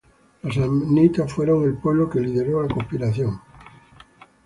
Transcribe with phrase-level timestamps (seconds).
[0.41, 3.39] Los samnitas fueron el pueblo que lideró la conspiración.